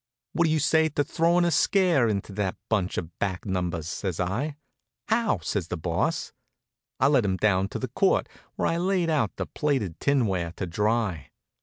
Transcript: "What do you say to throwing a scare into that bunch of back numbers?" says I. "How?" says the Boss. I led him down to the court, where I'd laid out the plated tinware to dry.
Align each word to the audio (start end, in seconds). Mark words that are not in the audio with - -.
"What 0.33 0.45
do 0.45 0.49
you 0.51 0.57
say 0.57 0.89
to 0.89 1.03
throwing 1.03 1.45
a 1.45 1.51
scare 1.51 2.07
into 2.07 2.33
that 2.33 2.55
bunch 2.69 2.97
of 2.97 3.19
back 3.19 3.45
numbers?" 3.45 3.87
says 3.87 4.19
I. 4.19 4.55
"How?" 5.09 5.37
says 5.43 5.67
the 5.67 5.77
Boss. 5.77 6.33
I 6.99 7.05
led 7.05 7.23
him 7.23 7.37
down 7.37 7.67
to 7.67 7.77
the 7.77 7.89
court, 7.89 8.27
where 8.55 8.69
I'd 8.69 8.77
laid 8.79 9.11
out 9.11 9.35
the 9.35 9.45
plated 9.45 9.99
tinware 9.99 10.53
to 10.53 10.65
dry. 10.65 11.29